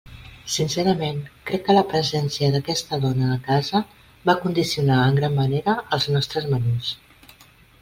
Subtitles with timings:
[0.51, 1.19] Sincerament,
[1.49, 3.83] crec que la presència d'aquesta dona a casa
[4.31, 6.93] va condicionar en gran manera els nostres menús.